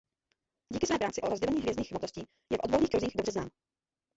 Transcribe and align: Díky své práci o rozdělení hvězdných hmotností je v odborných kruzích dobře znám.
Díky 0.73 0.85
své 0.87 0.97
práci 0.99 1.21
o 1.21 1.29
rozdělení 1.29 1.61
hvězdných 1.61 1.91
hmotností 1.91 2.21
je 2.51 2.57
v 2.57 2.63
odborných 2.63 2.89
kruzích 2.89 3.15
dobře 3.15 3.31
znám. 3.31 3.49